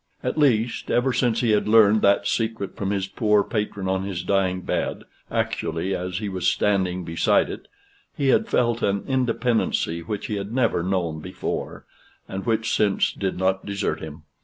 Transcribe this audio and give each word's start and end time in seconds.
At 0.23 0.35
least, 0.35 0.89
ever 0.89 1.13
since 1.13 1.41
he 1.41 1.51
had 1.51 1.67
learned 1.67 2.01
that 2.01 2.25
secret 2.27 2.75
from 2.75 2.89
his 2.89 3.05
poor 3.07 3.43
patron 3.43 3.87
on 3.87 4.01
his 4.03 4.23
dying 4.23 4.61
bed, 4.61 5.03
actually 5.29 5.93
as 5.95 6.17
he 6.17 6.27
was 6.27 6.47
standing 6.47 7.05
beside 7.05 7.51
it, 7.51 7.67
he 8.17 8.29
had 8.29 8.47
felt 8.49 8.81
an 8.81 9.03
independency 9.05 10.01
which 10.01 10.25
he 10.25 10.37
had 10.37 10.51
never 10.51 10.81
known 10.81 11.19
before, 11.19 11.85
and 12.27 12.47
which 12.47 12.73
since 12.75 13.13
did 13.13 13.37
not 13.37 13.63
desert 13.63 13.99
him. 14.01 14.23